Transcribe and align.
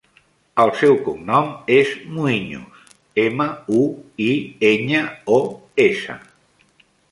El 0.61 0.69
seu 0.77 0.95
cognom 1.07 1.51
és 1.75 1.91
Muiños: 2.15 2.81
ema, 3.25 3.47
u, 3.83 3.83
i, 4.31 4.33
enya, 4.73 5.05
o, 5.39 5.41
essa. 5.89 6.19